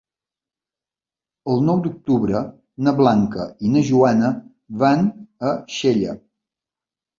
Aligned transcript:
El 1.55 1.61
nou 1.67 1.81
d'octubre 1.87 2.41
na 2.89 2.95
Blanca 3.03 3.47
i 3.69 3.75
na 3.75 3.85
Joana 3.91 4.33
van 4.87 5.07
a 5.53 5.55
Xella. 5.79 6.19